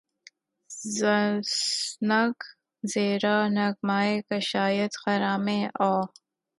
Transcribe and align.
ز 0.95 0.99
سنگ 1.97 2.37
ریزہ 2.91 3.35
نغمہ 3.55 3.99
کشاید 4.27 4.93
خرامِ 5.01 5.47
او 5.81 5.93